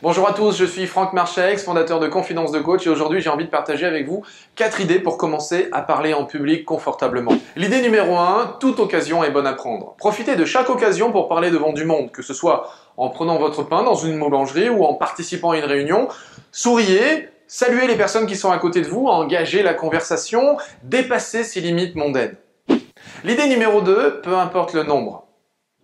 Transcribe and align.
Bonjour 0.00 0.28
à 0.28 0.32
tous, 0.32 0.56
je 0.56 0.64
suis 0.64 0.86
Franck 0.86 1.12
Marchex, 1.12 1.64
fondateur 1.64 1.98
de 1.98 2.06
Confidence 2.06 2.52
de 2.52 2.60
Coach 2.60 2.86
et 2.86 2.88
aujourd'hui 2.88 3.20
j'ai 3.20 3.30
envie 3.30 3.46
de 3.46 3.50
partager 3.50 3.84
avec 3.84 4.06
vous 4.06 4.22
quatre 4.54 4.80
idées 4.80 5.00
pour 5.00 5.18
commencer 5.18 5.66
à 5.72 5.82
parler 5.82 6.14
en 6.14 6.24
public 6.24 6.64
confortablement. 6.64 7.32
L'idée 7.56 7.82
numéro 7.82 8.16
1, 8.16 8.58
toute 8.60 8.78
occasion 8.78 9.24
est 9.24 9.32
bonne 9.32 9.48
à 9.48 9.54
prendre. 9.54 9.96
Profitez 9.98 10.36
de 10.36 10.44
chaque 10.44 10.70
occasion 10.70 11.10
pour 11.10 11.26
parler 11.26 11.50
devant 11.50 11.72
du 11.72 11.84
monde, 11.84 12.12
que 12.12 12.22
ce 12.22 12.32
soit 12.32 12.70
en 12.96 13.08
prenant 13.08 13.38
votre 13.38 13.64
pain 13.64 13.82
dans 13.82 13.96
une 13.96 14.20
boulangerie 14.20 14.68
ou 14.68 14.84
en 14.84 14.94
participant 14.94 15.50
à 15.50 15.58
une 15.58 15.64
réunion. 15.64 16.06
Souriez, 16.52 17.30
saluez 17.48 17.88
les 17.88 17.96
personnes 17.96 18.28
qui 18.28 18.36
sont 18.36 18.52
à 18.52 18.58
côté 18.58 18.82
de 18.82 18.88
vous, 18.88 19.06
engagez 19.06 19.64
la 19.64 19.74
conversation, 19.74 20.58
dépassez 20.84 21.42
ses 21.42 21.60
limites 21.60 21.96
mondaines. 21.96 22.36
L'idée 23.24 23.48
numéro 23.48 23.80
2, 23.80 24.20
peu 24.22 24.36
importe 24.36 24.74
le 24.74 24.84
nombre. 24.84 25.27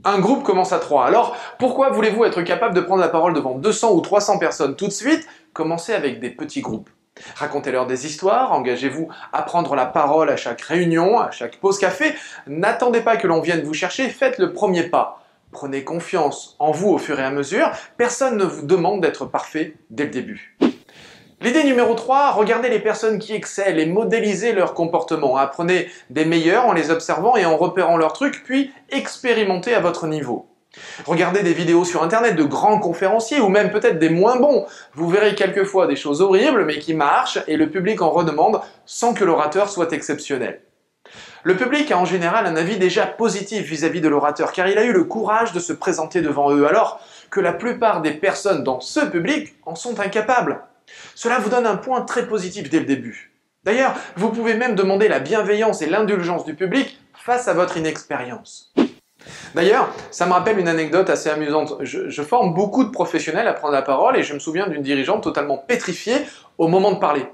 Un 0.06 0.18
groupe 0.18 0.42
commence 0.42 0.72
à 0.72 0.78
3. 0.78 1.06
Alors, 1.06 1.34
pourquoi 1.58 1.88
voulez-vous 1.88 2.24
être 2.24 2.42
capable 2.42 2.74
de 2.74 2.82
prendre 2.82 3.00
la 3.00 3.08
parole 3.08 3.32
devant 3.32 3.54
200 3.54 3.92
ou 3.92 4.00
300 4.02 4.38
personnes 4.38 4.76
tout 4.76 4.86
de 4.86 4.92
suite? 4.92 5.26
Commencez 5.54 5.94
avec 5.94 6.20
des 6.20 6.28
petits 6.28 6.60
groupes. 6.60 6.90
Racontez-leur 7.36 7.86
des 7.86 8.06
histoires, 8.06 8.52
engagez-vous 8.52 9.08
à 9.32 9.42
prendre 9.42 9.74
la 9.74 9.86
parole 9.86 10.28
à 10.28 10.36
chaque 10.36 10.60
réunion, 10.60 11.18
à 11.20 11.30
chaque 11.30 11.56
pause 11.56 11.78
café. 11.78 12.14
N'attendez 12.46 13.00
pas 13.00 13.16
que 13.16 13.26
l'on 13.26 13.40
vienne 13.40 13.62
vous 13.62 13.72
chercher, 13.72 14.08
faites 14.10 14.38
le 14.38 14.52
premier 14.52 14.82
pas. 14.82 15.22
Prenez 15.52 15.84
confiance 15.84 16.56
en 16.58 16.72
vous 16.72 16.90
au 16.90 16.98
fur 16.98 17.18
et 17.18 17.24
à 17.24 17.30
mesure. 17.30 17.70
Personne 17.96 18.36
ne 18.36 18.44
vous 18.44 18.66
demande 18.66 19.00
d'être 19.00 19.24
parfait 19.24 19.76
dès 19.88 20.04
le 20.04 20.10
début. 20.10 20.58
L'idée 21.44 21.62
numéro 21.62 21.92
3, 21.92 22.30
regardez 22.30 22.70
les 22.70 22.78
personnes 22.78 23.18
qui 23.18 23.34
excellent 23.34 23.78
et 23.78 23.84
modélisez 23.84 24.54
leur 24.54 24.72
comportement. 24.72 25.36
Apprenez 25.36 25.90
des 26.08 26.24
meilleurs 26.24 26.64
en 26.64 26.72
les 26.72 26.90
observant 26.90 27.36
et 27.36 27.44
en 27.44 27.58
repérant 27.58 27.98
leurs 27.98 28.14
trucs, 28.14 28.42
puis 28.44 28.72
expérimentez 28.88 29.74
à 29.74 29.80
votre 29.80 30.06
niveau. 30.06 30.48
Regardez 31.04 31.42
des 31.42 31.52
vidéos 31.52 31.84
sur 31.84 32.02
internet 32.02 32.34
de 32.34 32.44
grands 32.44 32.78
conférenciers 32.78 33.40
ou 33.40 33.50
même 33.50 33.70
peut-être 33.70 33.98
des 33.98 34.08
moins 34.08 34.36
bons. 34.36 34.64
Vous 34.94 35.06
verrez 35.10 35.34
quelquefois 35.34 35.86
des 35.86 35.96
choses 35.96 36.22
horribles 36.22 36.64
mais 36.64 36.78
qui 36.78 36.94
marchent 36.94 37.40
et 37.46 37.58
le 37.58 37.68
public 37.68 38.00
en 38.00 38.08
redemande 38.08 38.62
sans 38.86 39.12
que 39.12 39.24
l'orateur 39.24 39.68
soit 39.68 39.92
exceptionnel. 39.92 40.62
Le 41.42 41.58
public 41.58 41.92
a 41.92 41.98
en 41.98 42.06
général 42.06 42.46
un 42.46 42.56
avis 42.56 42.78
déjà 42.78 43.04
positif 43.04 43.66
vis-à-vis 43.66 44.00
de 44.00 44.08
l'orateur 44.08 44.50
car 44.52 44.66
il 44.66 44.78
a 44.78 44.84
eu 44.84 44.94
le 44.94 45.04
courage 45.04 45.52
de 45.52 45.60
se 45.60 45.74
présenter 45.74 46.22
devant 46.22 46.50
eux 46.54 46.66
alors 46.66 47.00
que 47.30 47.40
la 47.40 47.52
plupart 47.52 48.00
des 48.00 48.12
personnes 48.12 48.64
dans 48.64 48.80
ce 48.80 49.00
public 49.00 49.56
en 49.66 49.74
sont 49.74 50.00
incapables. 50.00 50.62
Cela 51.14 51.38
vous 51.38 51.50
donne 51.50 51.66
un 51.66 51.76
point 51.76 52.02
très 52.02 52.26
positif 52.26 52.70
dès 52.70 52.80
le 52.80 52.86
début. 52.86 53.32
D'ailleurs, 53.64 53.94
vous 54.16 54.30
pouvez 54.30 54.54
même 54.54 54.74
demander 54.74 55.08
la 55.08 55.20
bienveillance 55.20 55.80
et 55.80 55.86
l'indulgence 55.86 56.44
du 56.44 56.54
public 56.54 56.98
face 57.14 57.48
à 57.48 57.54
votre 57.54 57.76
inexpérience. 57.76 58.72
D'ailleurs, 59.54 59.88
ça 60.10 60.26
me 60.26 60.32
rappelle 60.32 60.58
une 60.58 60.68
anecdote 60.68 61.08
assez 61.08 61.30
amusante. 61.30 61.76
Je, 61.80 62.22
forme 62.22 62.52
beaucoup 62.52 62.84
de 62.84 62.90
professionnels 62.90 63.48
à 63.48 63.54
prendre 63.54 63.72
la 63.72 63.82
parole 63.82 64.16
et 64.16 64.22
je 64.22 64.34
me 64.34 64.38
souviens 64.38 64.68
d'une 64.68 64.82
dirigeante 64.82 65.22
totalement 65.22 65.56
pétrifiée 65.56 66.16
au 66.58 66.68
moment 66.68 66.92
de 66.92 66.98
parler. 66.98 67.26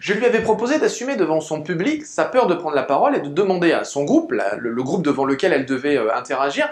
Je 0.00 0.14
lui 0.14 0.24
avais 0.24 0.40
proposé 0.40 0.78
d'assumer 0.78 1.16
devant 1.16 1.40
son 1.40 1.62
public 1.62 2.06
sa 2.06 2.24
peur 2.24 2.46
de 2.46 2.54
prendre 2.54 2.74
la 2.74 2.82
parole 2.82 3.16
et 3.16 3.20
de 3.20 3.28
demander 3.28 3.72
à 3.72 3.84
son 3.84 4.04
groupe, 4.04 4.32
le, 4.32 4.82
groupe 4.82 5.02
devant 5.02 5.24
lequel 5.24 5.52
elle 5.52 5.66
devait 5.66 5.96
euh, 5.96 6.14
interagir, 6.14 6.68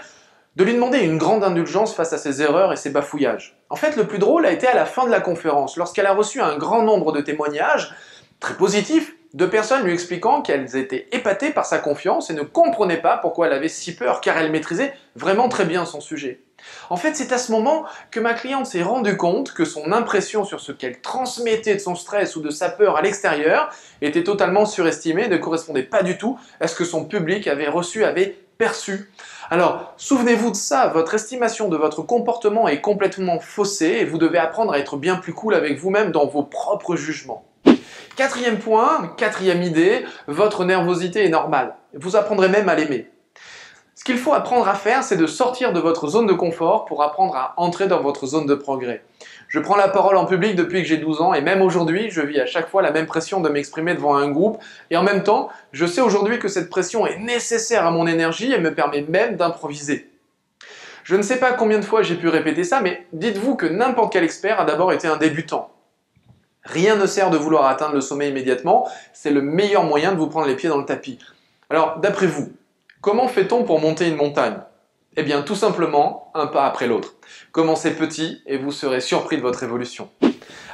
de 0.55 0.63
lui 0.63 0.73
demander 0.73 0.99
une 0.99 1.17
grande 1.17 1.43
indulgence 1.43 1.93
face 1.93 2.13
à 2.13 2.17
ses 2.17 2.41
erreurs 2.41 2.71
et 2.71 2.77
ses 2.77 2.89
bafouillages. 2.89 3.57
En 3.69 3.75
fait, 3.75 3.95
le 3.95 4.07
plus 4.07 4.19
drôle 4.19 4.45
a 4.45 4.51
été 4.51 4.67
à 4.67 4.75
la 4.75 4.85
fin 4.85 5.05
de 5.05 5.11
la 5.11 5.19
conférence, 5.19 5.77
lorsqu'elle 5.77 6.05
a 6.05 6.13
reçu 6.13 6.41
un 6.41 6.57
grand 6.57 6.83
nombre 6.83 7.11
de 7.11 7.21
témoignages 7.21 7.93
très 8.39 8.55
positifs 8.55 9.15
de 9.33 9.45
personnes 9.45 9.83
lui 9.83 9.91
expliquant 9.91 10.41
qu'elles 10.41 10.77
étaient 10.77 11.07
épatées 11.11 11.51
par 11.51 11.65
sa 11.65 11.77
confiance 11.77 12.29
et 12.29 12.33
ne 12.33 12.41
comprenaient 12.41 13.01
pas 13.01 13.17
pourquoi 13.17 13.47
elle 13.47 13.53
avait 13.53 13.67
si 13.67 13.93
peur, 13.93 14.21
car 14.21 14.37
elle 14.37 14.49
maîtrisait 14.49 14.93
vraiment 15.17 15.49
très 15.49 15.65
bien 15.65 15.85
son 15.85 15.99
sujet. 15.99 16.39
En 16.89 16.95
fait, 16.95 17.15
c'est 17.15 17.33
à 17.33 17.37
ce 17.37 17.51
moment 17.51 17.83
que 18.11 18.21
ma 18.21 18.33
cliente 18.33 18.65
s'est 18.65 18.81
rendue 18.81 19.17
compte 19.17 19.51
que 19.51 19.65
son 19.65 19.91
impression 19.91 20.45
sur 20.45 20.61
ce 20.61 20.71
qu'elle 20.71 21.01
transmettait 21.01 21.75
de 21.75 21.79
son 21.79 21.95
stress 21.95 22.37
ou 22.37 22.41
de 22.41 22.49
sa 22.49 22.69
peur 22.69 22.95
à 22.95 23.01
l'extérieur 23.01 23.69
était 24.01 24.23
totalement 24.23 24.65
surestimée 24.65 25.25
et 25.25 25.29
ne 25.29 25.37
correspondait 25.37 25.83
pas 25.83 26.01
du 26.01 26.17
tout 26.17 26.39
à 26.61 26.67
ce 26.67 26.75
que 26.75 26.85
son 26.85 27.03
public 27.03 27.45
avait 27.47 27.67
reçu, 27.67 28.05
avait 28.05 28.37
perçu. 28.57 29.11
Alors, 29.49 29.93
souvenez-vous 29.97 30.51
de 30.51 30.55
ça, 30.55 30.87
votre 30.87 31.13
estimation 31.13 31.69
de 31.69 31.77
votre 31.77 32.01
comportement 32.01 32.67
est 32.67 32.81
complètement 32.81 33.39
faussée 33.39 33.97
et 33.99 34.05
vous 34.05 34.17
devez 34.17 34.37
apprendre 34.37 34.73
à 34.73 34.79
être 34.79 34.97
bien 34.97 35.15
plus 35.15 35.33
cool 35.33 35.53
avec 35.53 35.77
vous-même 35.77 36.11
dans 36.11 36.25
vos 36.25 36.43
propres 36.43 36.95
jugements. 36.95 37.45
Quatrième 38.15 38.59
point, 38.59 39.13
quatrième 39.17 39.61
idée, 39.61 40.05
votre 40.27 40.63
nervosité 40.63 41.25
est 41.25 41.29
normale. 41.29 41.75
Vous 41.93 42.15
apprendrez 42.15 42.47
même 42.47 42.69
à 42.69 42.75
l'aimer. 42.75 43.09
Ce 43.97 44.03
qu'il 44.03 44.17
faut 44.17 44.33
apprendre 44.33 44.67
à 44.67 44.75
faire, 44.75 45.03
c'est 45.03 45.15
de 45.15 45.25
sortir 45.25 45.71
de 45.71 45.79
votre 45.79 46.07
zone 46.09 46.27
de 46.27 46.33
confort 46.33 46.83
pour 46.83 47.01
apprendre 47.01 47.33
à 47.37 47.53
entrer 47.55 47.87
dans 47.87 48.01
votre 48.01 48.27
zone 48.27 48.45
de 48.45 48.53
progrès. 48.53 49.01
Je 49.47 49.57
prends 49.57 49.77
la 49.77 49.87
parole 49.87 50.17
en 50.17 50.25
public 50.25 50.57
depuis 50.57 50.81
que 50.81 50.87
j'ai 50.87 50.97
12 50.97 51.21
ans 51.21 51.33
et 51.33 51.39
même 51.39 51.61
aujourd'hui, 51.61 52.09
je 52.11 52.19
vis 52.19 52.41
à 52.41 52.45
chaque 52.45 52.67
fois 52.67 52.81
la 52.81 52.91
même 52.91 53.05
pression 53.05 53.39
de 53.39 53.47
m'exprimer 53.47 53.93
devant 53.93 54.15
un 54.15 54.29
groupe 54.29 54.61
et 54.91 54.97
en 54.97 55.03
même 55.03 55.23
temps, 55.23 55.47
je 55.71 55.85
sais 55.85 56.01
aujourd'hui 56.01 56.39
que 56.39 56.49
cette 56.49 56.69
pression 56.69 57.07
est 57.07 57.19
nécessaire 57.19 57.85
à 57.85 57.91
mon 57.91 58.05
énergie 58.05 58.51
et 58.51 58.59
me 58.59 58.75
permet 58.75 59.01
même 59.03 59.37
d'improviser. 59.37 60.11
Je 61.05 61.15
ne 61.15 61.21
sais 61.21 61.39
pas 61.39 61.53
combien 61.53 61.79
de 61.79 61.85
fois 61.85 62.01
j'ai 62.01 62.15
pu 62.15 62.27
répéter 62.27 62.65
ça, 62.65 62.81
mais 62.81 63.07
dites-vous 63.13 63.55
que 63.55 63.65
n'importe 63.65 64.11
quel 64.11 64.25
expert 64.25 64.59
a 64.59 64.65
d'abord 64.65 64.91
été 64.91 65.07
un 65.07 65.15
débutant. 65.15 65.71
Rien 66.63 66.97
ne 66.97 67.05
sert 67.05 67.29
de 67.29 67.37
vouloir 67.37 67.67
atteindre 67.67 67.93
le 67.93 68.01
sommet 68.01 68.27
immédiatement, 68.27 68.89
c'est 69.13 69.31
le 69.31 69.41
meilleur 69.41 69.85
moyen 69.85 70.11
de 70.11 70.17
vous 70.17 70.27
prendre 70.27 70.47
les 70.47 70.55
pieds 70.55 70.67
dans 70.67 70.79
le 70.79 70.85
tapis. 70.85 71.19
Alors, 71.69 71.99
d'après 71.99 72.27
vous, 72.27 72.51
comment 73.05 73.27
fait-on 73.27 73.63
pour 73.65 73.79
monter 73.79 74.07
une 74.07 74.15
montagne? 74.15 74.57
Eh 75.15 75.21
bien, 75.21 75.43
tout 75.43 75.53
simplement, 75.53 76.31
un 76.33 76.47
pas 76.47 76.65
après 76.65 76.87
l'autre. 76.87 77.13
Commencez 77.51 77.91
petit 77.91 78.41
et 78.47 78.57
vous 78.57 78.71
serez 78.71 78.99
surpris 78.99 79.37
de 79.37 79.43
votre 79.43 79.61
évolution. 79.61 80.09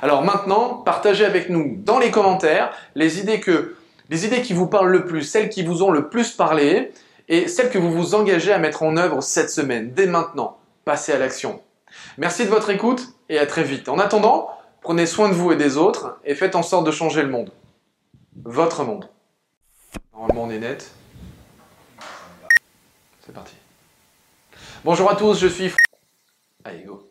Alors 0.02 0.24
maintenant, 0.24 0.76
partagez 0.76 1.26
avec 1.26 1.50
nous 1.50 1.76
dans 1.80 2.00
les 2.00 2.10
commentaires 2.10 2.72
les 2.96 3.20
idées 3.20 3.42
qui 3.42 4.54
vous 4.54 4.68
parlent 4.68 4.92
le 4.92 5.04
plus, 5.04 5.24
celles 5.24 5.50
qui 5.50 5.62
vous 5.62 5.84
ont 5.84 5.92
le 5.92 6.08
plus 6.08 6.32
parlé 6.32 6.94
et 7.28 7.50
celles 7.50 7.70
que 7.70 7.78
vous 7.78 7.92
vous 7.92 8.16
engagez 8.16 8.54
à 8.54 8.60
mettre 8.60 8.84
en 8.84 8.96
œuvre 8.96 9.22
cette 9.22 9.50
semaine, 9.50 9.92
dès 9.94 10.08
maintenant. 10.08 10.58
Passez 10.86 11.12
à 11.12 11.18
l'action. 11.18 11.62
Merci 12.18 12.46
de 12.46 12.50
votre 12.50 12.70
écoute 12.70 13.10
et 13.28 13.40
à 13.40 13.46
très 13.46 13.64
vite. 13.64 13.90
En 13.90 14.00
attendant, 14.00 14.48
prenez 14.80 15.06
soin 15.06 15.28
de 15.28 15.34
vous 15.34 15.52
et 15.52 15.58
des 15.58 15.76
autres 15.76 16.18
et 16.24 16.34
faites 16.34 16.56
en 16.56 16.64
sorte 16.64 16.86
de 16.86 16.92
changer 16.92 17.24
le 17.24 17.30
monde. 17.30 17.52
Votre 18.46 18.86
monde. 18.86 19.10
Normalement, 20.14 20.44
on 20.44 20.50
est 20.50 20.60
net. 20.60 20.92
Bonjour 24.84 25.10
à 25.10 25.16
tous, 25.16 25.40
je 25.40 25.48
suis... 25.48 25.72
Go. 26.86 27.10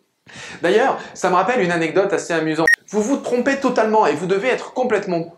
D'ailleurs, 0.62 0.98
ça 1.14 1.30
me 1.30 1.34
rappelle 1.34 1.60
une 1.60 1.72
anecdote 1.72 2.12
assez 2.12 2.32
amusante. 2.32 2.66
Vous 2.88 3.02
vous 3.02 3.16
trompez 3.18 3.60
totalement 3.60 4.06
et 4.06 4.14
vous 4.14 4.26
devez 4.26 4.48
être 4.48 4.72
complètement... 4.72 5.36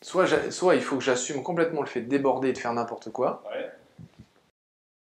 Soit, 0.00 0.50
soit 0.50 0.74
il 0.74 0.82
faut 0.82 0.96
que 0.96 1.04
j'assume 1.04 1.42
complètement 1.42 1.80
le 1.80 1.86
fait 1.86 2.00
de 2.00 2.08
déborder 2.08 2.48
et 2.48 2.52
de 2.52 2.58
faire 2.58 2.72
n'importe 2.72 3.10
quoi, 3.10 3.44